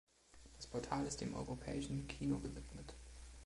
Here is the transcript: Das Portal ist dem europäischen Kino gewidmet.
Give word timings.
Das 0.57 0.65
Portal 0.65 1.05
ist 1.05 1.21
dem 1.21 1.35
europäischen 1.35 2.07
Kino 2.07 2.39
gewidmet. 2.39 2.95